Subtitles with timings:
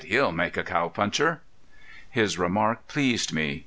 [0.03, 1.41] He'll make a cowpuncher!"
[2.09, 3.59] His remark pleased me.